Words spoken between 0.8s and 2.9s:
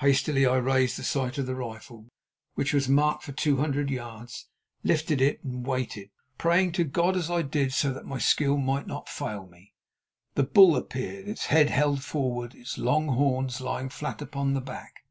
the full sight on the rifle, which was